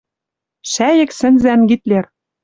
[0.71, 2.05] «Шӓйӹк сӹнзӓн Гитлер!